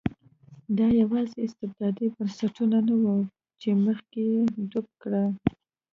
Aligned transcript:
دا 0.77 0.87
یوازې 1.01 1.37
استبدادي 1.47 2.05
بنسټونه 2.15 2.77
نه 2.87 2.95
وو 3.01 3.17
چې 3.61 3.69
مخه 3.83 4.15
یې 4.31 4.37
ډپ 4.71 4.87
کړه. 5.01 5.23